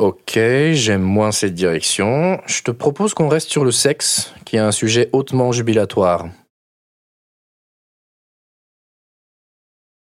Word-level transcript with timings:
Ok, 0.00 0.38
j'aime 0.72 1.02
moins 1.02 1.30
cette 1.30 1.52
direction. 1.52 2.40
Je 2.46 2.62
te 2.62 2.70
propose 2.70 3.12
qu'on 3.12 3.28
reste 3.28 3.50
sur 3.50 3.66
le 3.66 3.70
sexe, 3.70 4.32
qui 4.46 4.56
est 4.56 4.58
un 4.58 4.72
sujet 4.72 5.10
hautement 5.12 5.52
jubilatoire. 5.52 6.30